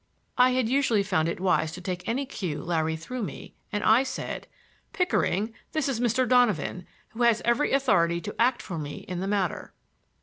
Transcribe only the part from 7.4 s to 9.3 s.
every authority to act for me in the